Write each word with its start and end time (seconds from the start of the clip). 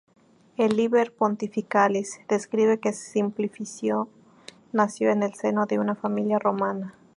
El 0.57 0.77
"Liber 0.77 1.13
Pontificalis", 1.13 2.21
describe 2.27 2.79
que 2.79 2.91
Simplicio 2.91 4.07
nació 4.71 5.11
en 5.11 5.21
el 5.21 5.35
seno 5.35 5.67
de 5.67 5.77
una 5.77 5.93
familia 5.93 6.39
romana. 6.39 6.95